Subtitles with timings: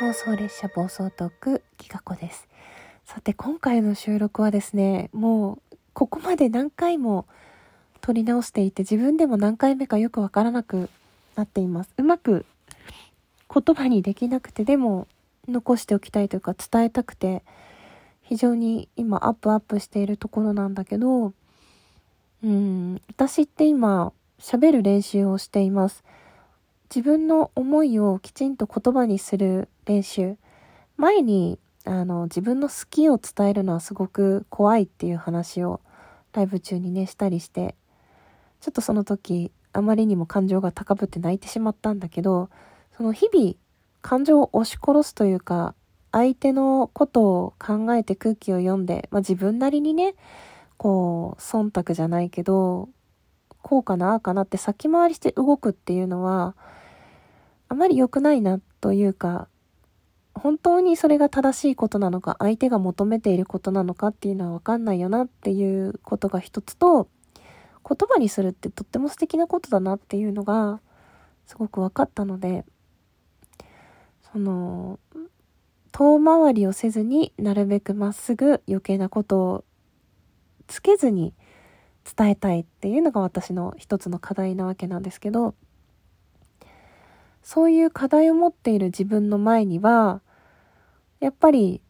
[0.00, 2.48] 妄想列車暴走トークギガ子です。
[3.04, 7.26] さて今回の収録はですねもうここまで何回も
[8.00, 10.88] 撮り直していて自分でも何回目かよくわからなく
[11.36, 11.90] なっています。
[11.98, 12.46] うまく
[13.54, 15.06] 言葉にできなくてでも
[15.46, 17.42] 残しておきたいというか伝えたくて
[18.22, 21.34] 非常に今アップアップしているところなんだけど
[22.42, 26.02] うん私って今喋る練習をしています。
[26.94, 30.36] 自分の思いをきちんと言葉にする練習。
[30.96, 35.80] 前にあの自分の好きを伝えるのはすごく怖いっていう話を
[36.32, 37.74] ライブ中にねしたりして。
[38.60, 42.50] ちょっとその時あまりにも感情が高ぶって泣いてしまったんだけど
[42.96, 43.54] その日々
[44.02, 45.74] 感情を押し殺すというか
[46.12, 50.14] 相手のことを考えて空気を読んで、まあ、自分なりにね
[50.76, 52.88] こう忖度じゃないけど
[53.62, 56.54] こうかなああかなって先回りして動くっていうのは
[57.70, 59.48] あまり良くないなというか
[60.34, 67.08] 本当にそれが正しいことなのか相手が求めていることなのかっていうのは分かんないよなっていうことが一つと
[67.88, 70.80] 言葉にするってとっても素敵なことだなっていうのが
[71.46, 72.64] すごく分かったので
[74.32, 74.98] その
[75.92, 79.64] 遠回りをせずになるべくまっすぐ余計なことを
[80.66, 81.34] つけずに
[82.16, 85.54] 伝えたいっていうのが私の一つの課題なわけなんですけど
[87.42, 90.20] そういう課題を持っている自分の前には
[91.20, 91.80] やっぱり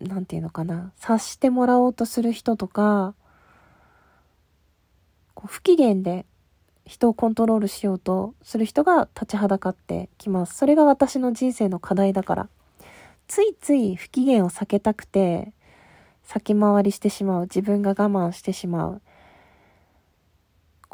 [0.00, 3.14] なんていうのかな察してもらおうとする人とか
[5.34, 6.26] こう不機嫌で
[6.86, 10.54] 人をコントロールしようとする人が立ちはだかってきます。
[10.56, 12.48] それが私の人生の課題だから。
[13.26, 15.52] ついつい不機嫌を避けたくて、
[16.24, 17.42] 先回りしてしまう。
[17.42, 19.02] 自分が我慢してしまう。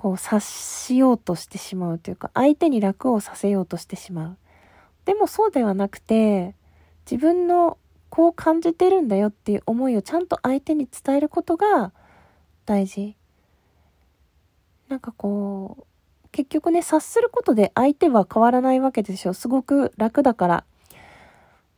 [0.01, 4.37] こう察しようとしてしまうというか、相手に楽をさせようとしてしまう。
[5.05, 6.55] でもそうではなくて、
[7.05, 7.77] 自分の
[8.09, 11.93] こう感じてるんだよっていう思いをちゃんと相手に伝えることが
[12.65, 13.15] 大事。
[14.89, 19.35] なんかこう、結局ね、察することで相手は変わらないわけでしょ。
[19.35, 20.65] すごく楽だから。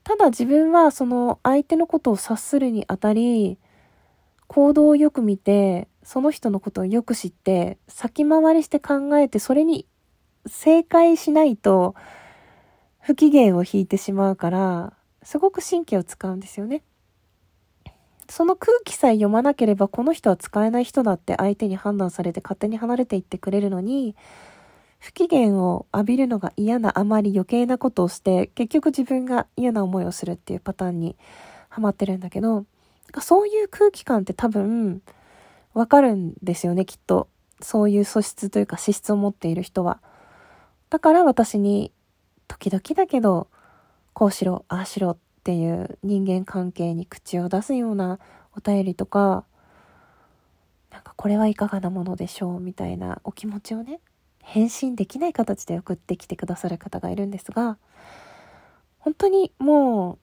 [0.05, 3.59] ただ自分はその相手のことを察するにあたり、
[4.47, 9.87] 行動をよく見て、その人のことをよく知って、先回りして考えて、それに
[10.47, 11.95] 正解しないと、
[13.01, 14.93] 不機嫌を引いてしまうから、
[15.23, 16.83] すごく神経を使うんですよね。
[18.29, 24.17] その空気さえ読まなければこの人は使えない人だって相手に判断されて勝手に離れていってくれるのに、
[24.99, 31.17] 不機嫌を浴びるのが嫌なあまり余計なことをして、結局自分が嫌な思いをするっていうパターンに
[31.69, 32.65] ハマってるんだけど、
[33.21, 35.03] そういう空気感って多分、
[35.75, 37.29] わかるんですよね、きっと。
[37.61, 40.01] そういう素質というか資質を持っている人は。
[40.91, 41.93] だから私に、
[42.49, 43.49] 時々だけど、
[44.13, 48.19] こうしろ、ああしろっていう人間関係に口を出すような
[48.57, 49.45] お便りとか、
[50.91, 54.01] なんかこれはいかがなものでしょうみたいなお気持ちをね、
[54.43, 57.79] 返信できない形で送ってきてくださる方がいるんですが、
[58.99, 60.19] 本当にも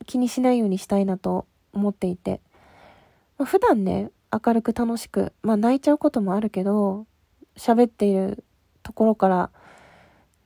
[0.00, 2.40] う気にしないようにしたいなと思っていて、
[3.38, 7.06] ま、普段ね、明るく楽しく、まあ泣いちゃうこともあるけど、
[7.56, 8.44] 喋っている
[8.82, 9.50] ところから、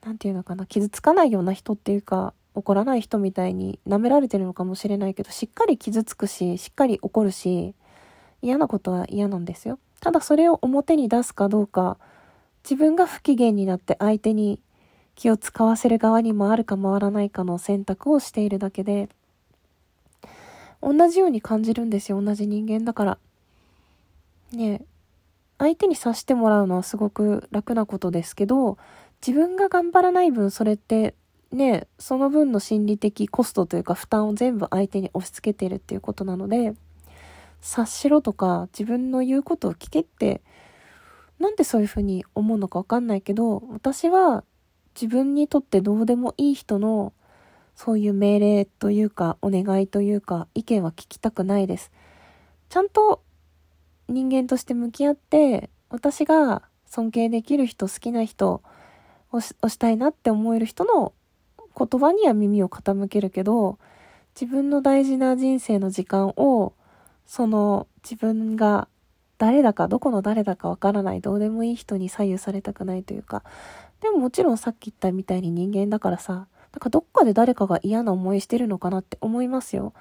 [0.05, 7.75] なんていうのかな、傷つかないような人っていうか、怒らない人みたいに舐められてるのかもしれないけど、しっかり傷つくし、しっかり怒るし、
[8.41, 9.79] 嫌なことは嫌なんですよ。
[10.01, 11.97] ただそれを表に出すかどうか、
[12.63, 14.59] 自分が不機嫌になって相手に
[15.15, 19.09] 気を使わせる側に回るか回らないかの選択をしているだけで、
[20.81, 23.17] 同じように感じるんですよ、同じ人間だから。
[24.51, 24.85] ね
[25.57, 28.77] 相手に察してもらうのはすごく楽なことですけど、
[29.25, 31.15] 自分が頑張らない分それって
[31.51, 36.75] ね、その分の心理的コストというか負担を全部相手に押し付けてるっていうことなので、
[37.61, 40.41] 察しろとか自分の言うことを聞けって、
[41.39, 44.43] なんでそういうふうに思うのかわかんないけど、私は
[44.99, 47.13] 自分にとってどうでもいい人の
[47.75, 51.91] そういう命令というかお願いというか意見は聞きたくないです。
[52.69, 53.21] ちゃんと
[54.07, 58.61] 人間として向き合って私が尊敬できる人好きな人
[59.31, 61.13] をしたいなって思える人の
[61.77, 63.77] 言葉には耳を傾けるけど、
[64.39, 66.73] 自分の大事な人生の時間を、
[67.25, 68.87] その自分が
[69.37, 73.43] 誰だか、どこの誰だかわからない、どうでもいい人に左右されたくないというか、
[74.01, 76.47] でももちろんさっき言ったみたいに人間だからさ、なん
[76.79, 79.93] かどっかで誰かが嫌な思いしてるのかなって思いますよ。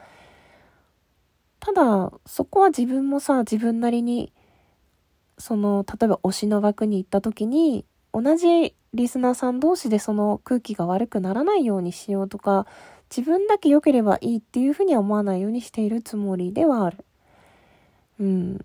[1.67, 4.33] ただ、そこは自分もさ、自分なりに、
[5.37, 12.69] その、例えば推しの枠に行った時に、同じリスナーさん同士でその空気が悪くならないようにしようとか、
[13.11, 17.05] 自分だけ良ければいいっていうふうには思わないようにしているつもりではある。
[18.21, 18.65] うん。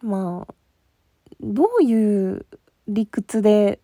[0.00, 0.54] まあ、
[1.42, 2.46] どういう
[2.88, 3.78] 理屈で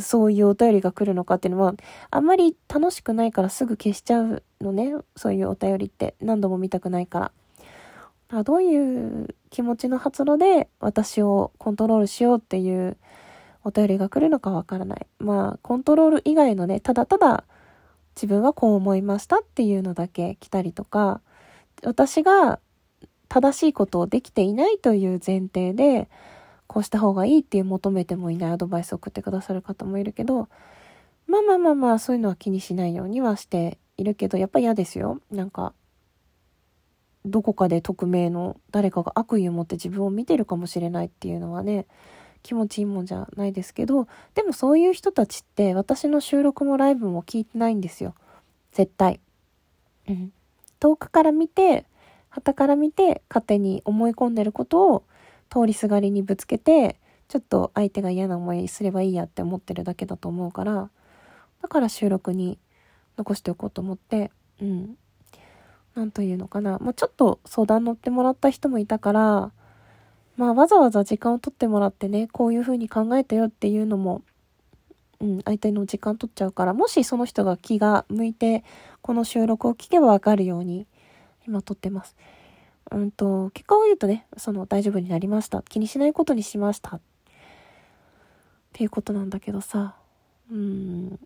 [0.00, 1.74] そういうお便りが来るのかっていうのは、
[2.10, 4.94] あんまり楽しくないからすぐ消しちゃうのね。
[5.16, 6.14] そういうお便りって。
[6.20, 7.32] 何度も見たくないから。
[8.28, 12.96] からどういう気持ちの発露で私をコントロールしようっていう
[13.64, 15.06] お便りが来るのかわからない。
[15.18, 17.44] まあ、コントロール以外のね、ただただ
[18.14, 21.20] 自分はこう思いましたっていうのだけ来たりとか、
[21.82, 22.58] 私が
[23.28, 26.08] 正しいことをできていないという前提で、
[26.66, 30.48] こうした方がいいっていう求めてもいないアドバイスを送ってくださる方もいるけど、
[31.26, 35.20] まあまあまあまあ、そういうのは気にしないようにはしているけど、やっぱ嫌ですよ。
[35.30, 35.72] なんか、
[37.24, 41.86] どこかで匿名の誰かが悪意を持って自分を見てるかもしれないっていうのはね、
[42.42, 48.14] 気持ちいいもんじゃないですけど、でもそういう人たちって私の収録もライブも聞いてないんですよ。
[48.72, 49.20] 絶対。
[50.78, 51.86] 遠くから見て、
[52.28, 55.02] 旗から見て勝手に思い込んでることを
[55.50, 60.90] 通りすがりにぶつけて、ちょっと相手が嫌な思いすればいいやって思ってるだけだと思うから、
[61.62, 62.58] だから収録に
[63.16, 64.30] 残しておこうと思って、
[64.60, 64.96] うん。
[65.94, 66.78] なんというのかな。
[66.78, 69.52] まあ、ちょっと相談乗ってもらった人もいたから、
[70.36, 74.22] まあ、わざわざ時間を取ってもらってね、こういう風に考えたよっていうのも、
[75.20, 78.62] うん、相手の時間取っちゃうから、もしその人が気が向いて、
[79.00, 80.86] この収録を聞けばわかるように、
[81.46, 82.16] 今撮ってます。
[82.90, 85.62] うんと、結果を言うとね、その大丈夫になりました。
[85.62, 86.96] 気にしないことにしました。
[86.96, 87.00] っ
[88.74, 89.96] ていうことなんだけどさ、
[90.52, 91.18] うん、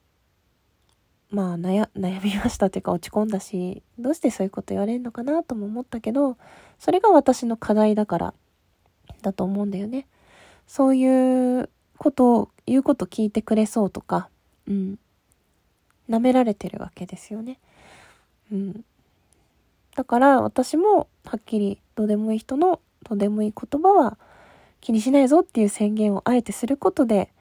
[1.31, 6.37] まあ悩、悩みましたっていうか落ち込んだし、どうしてそういうこと言われるのかなとも思ったけど、
[6.79, 8.35] それが私の課題だから、
[9.23, 10.07] だと思うんだよね。
[10.67, 14.29] そういうことを、言うこと聞いてくれそうとか、
[14.67, 14.99] うん。
[16.09, 17.59] 舐められてるわけですよね。
[18.53, 18.85] うん。
[19.95, 24.19] だから私もはっきりどうでもいい人のどうでもいい言葉は
[24.81, 27.33] 気にしないぞっていう宣言をあえてすることで、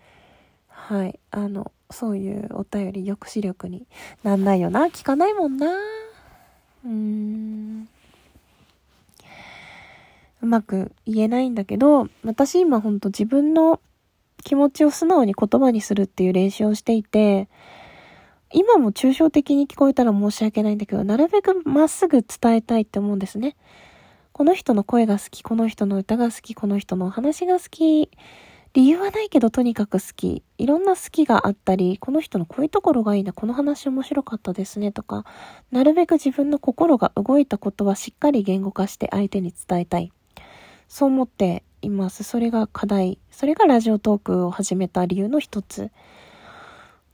[0.90, 3.86] はい、あの、そういうお便り抑止力に
[4.24, 4.88] なんないよな。
[4.88, 5.68] 聞かないもんな。
[5.68, 7.88] うーん。
[10.42, 13.80] うまく言えないんだけど、私今ほんと自分の
[14.44, 17.50] 気持ちを素直に言葉にするっていう練習をしていて、
[18.52, 23.56] 今も抽象的に聞こえたら申し訳ないんだけど、なるべくまっすぐ伝えたいって思うんですね。
[24.32, 28.10] この人の声が好き、この人の歌が好き、この人のお話が好き、
[28.74, 30.44] 理由はないけどとにかく好き。
[30.60, 35.26] いろんな好きがあったり、この人のこういうところがいいな、この話面白かったですねとか、
[35.72, 40.12] なるべく自分の心が動いたことはしっかり言語化して相手に伝えたい。
[40.88, 42.24] そう思っています。
[42.24, 43.18] それが課題。
[43.32, 45.90] それがラジオトークを始めた理由の一つ。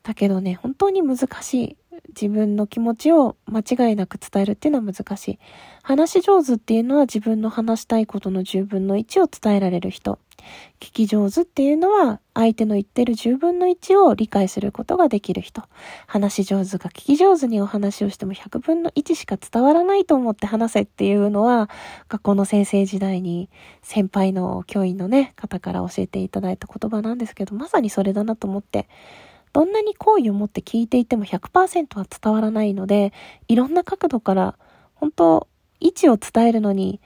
[0.04, 1.78] だけどね、本当に難しい。
[2.09, 5.39] 自分の気持ちを間違いなく伝えるっていうのは難しい。
[5.83, 10.19] 話し上手っていうのは自分の話したいことの10分の1を伝えられる人。
[10.80, 15.63] 聞き上手っていうのは相手の言ってる10分の1を理解することができる人。
[16.07, 21.69] 話し上手が聞き上手にお話をしても100分の1しか伝わらないと思って話せっていうのは
[22.09, 23.50] 学校の先生時代に
[23.81, 28.88] 先輩の教員のね、方から教えていただいた言葉なんですけど、まさにそれだなと思って、
[29.55, 33.13] どんなに好意を持って聞いていても100%は伝わらないので、
[33.47, 34.57] いろんな角度から、
[34.95, 35.47] 本当
[35.79, 37.00] 位置を伝えるのに、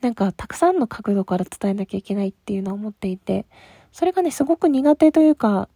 [0.00, 3.44] なんかたくさんの角度から伝えなきゃいけないっていうのは思っていて、
[3.90, 5.68] それがね、すごく苦手というか、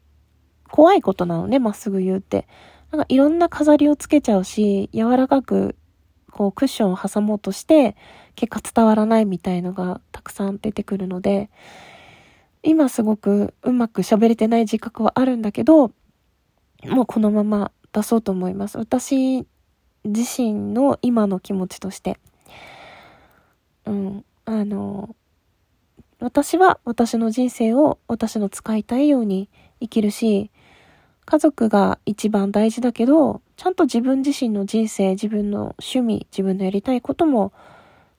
[0.70, 2.46] 怖いことなのね、まっすぐ言うって。
[2.92, 5.74] なんかいろんな飾りをつけちゃうし、柔らかく、
[6.30, 7.96] こうクッションを挟もうとして、
[8.36, 11.50] 結果伝わらないみたいのがたくさん出てくるので、
[12.62, 15.90] 今すごくうまく喋れてない自覚はあるんだけど、
[16.86, 18.78] もうこのまま出そうと思います。
[18.78, 19.46] 私
[20.04, 22.18] 自身の今の気持ちとして。
[23.86, 24.24] うん。
[24.44, 25.16] あの、
[26.20, 29.48] 私は私の人生を私の使いたいように
[29.80, 30.50] 生きるし、
[31.24, 37.52] 家族が一番大事だけど、ちゃんと自分自身の人生、自分の趣味、自分のやりたいことも、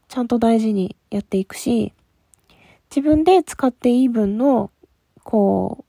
[0.07, 1.93] ちゃんと大事にやっていくし、
[2.89, 4.72] 自分で使っていい分の、
[5.24, 5.86] こう、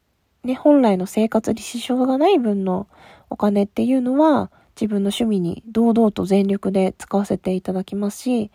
[0.46, 2.88] ね、本来の生活に支障がない分の
[3.28, 8.50] お金っていうのは、自分の趣味に堂々と全力で使わせていただきますし、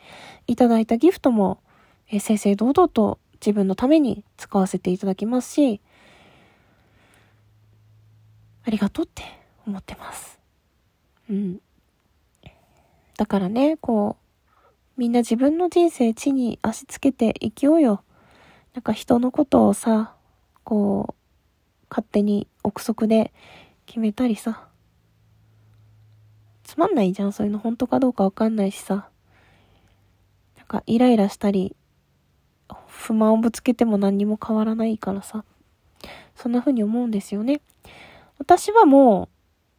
[0.47, 1.59] いただいたギフトも、
[2.09, 5.81] え正々堂々と自分のために使わせていただきますし、
[8.63, 9.23] ありがとうって
[9.65, 10.39] 思ってます。
[11.29, 11.61] うん。
[13.17, 18.03] だからね、こう、みんな自分の人生地に足つけて生きようよ。
[18.75, 20.13] なんか人のことをさ、
[20.63, 21.20] こう、
[21.91, 23.33] 勝手に憶測で
[23.85, 24.65] 決めたりさ。
[26.63, 29.09] つまんないじゃん、そういうの本当かどうかわかんないしさ。
[30.57, 31.75] なんかイライラしたり、
[32.87, 35.43] 不満をぶつけても何にも変わらないからさ。
[36.33, 37.59] そんな風に思うんですよね。
[38.39, 39.27] 私はも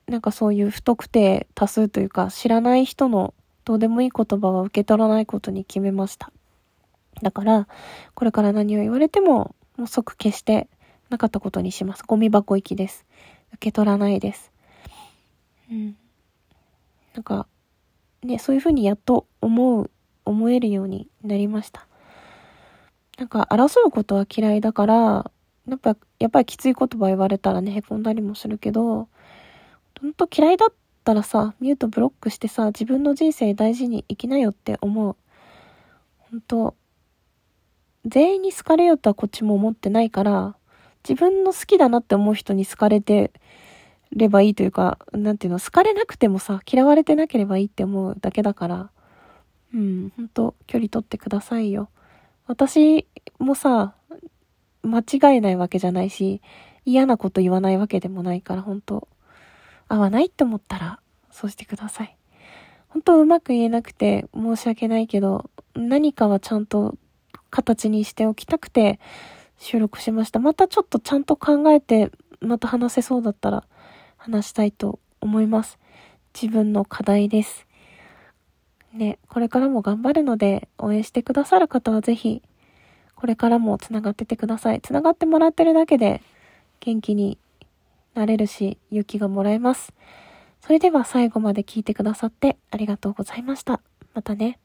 [0.07, 3.33] う、なんかそういう不特定多数というか、知らない人の
[3.65, 6.31] どうでもいい言葉は受け取らないことに決めました。
[7.23, 7.69] だから、
[8.13, 10.69] これから何を言われても、もう即消して
[11.13, 12.05] なかったことにします。
[12.07, 13.05] ゴミ箱行きです。
[13.53, 14.51] 受け取らないです。
[15.71, 15.97] うん。
[17.15, 17.47] なんか、
[18.23, 19.91] ね、そういうふうにやっと思う、
[20.25, 21.87] 思えるようになりました。
[23.19, 25.31] なんか、争うことは嫌いだから、
[25.69, 29.09] やっぱ、やっぱりきつい言葉言われたらね、凹んだりもするけど、
[30.01, 35.17] ほんと嫌いだったらさ、ミュートブロックしてさ、自分の人生大事に生きなよって思う。
[36.31, 36.75] 本当
[38.07, 40.57] 全員に好かれようとはこっちも思ってないから、
[41.09, 43.33] 自分の好きだなって思う人に好かれて
[44.13, 48.91] ればいいというか、なんていうの、好かれなくてもさ、嫌われてなければいいって思うだけだから、
[49.75, 51.89] うん、ほんと、距離取ってくださいよ。
[52.47, 53.07] 私
[53.39, 53.95] もさ、
[54.83, 56.43] 間違えないわけじゃないし、
[56.85, 59.09] 嫌なこと言わないわけでもないから、ほんと、
[59.89, 62.17] 合わないって思ったら、そうしてください。
[62.89, 66.97] 本当うまく言えなくて申し訳ないけど、何かはちゃんと
[67.49, 69.01] 形にしておきたくて
[69.63, 70.41] 収録しました。
[70.41, 73.63] またちょっとちゃんと考えて、また話せそうだったら
[74.17, 75.79] 話したいと思います。
[76.35, 77.69] 自分の課題です。
[78.93, 82.43] ね、これからも頑張るので、応援してくださる方はぜひ、
[83.15, 84.81] これからも繋がっててください。
[84.81, 86.23] 繋がってもらってるだけで、
[86.81, 87.39] 元気に
[88.15, 89.93] なれるし、勇気がもらえます。
[90.61, 93.81] それでは最後まで聞いてくださってありがとうございました。
[94.13, 94.59] またね。